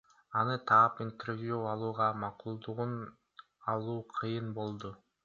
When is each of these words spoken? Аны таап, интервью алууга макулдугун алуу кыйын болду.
Аны 0.43 0.53
таап, 0.69 1.01
интервью 1.05 1.59
алууга 1.73 2.07
макулдугун 2.23 2.97
алуу 3.75 3.99
кыйын 4.17 4.49
болду. 4.57 4.95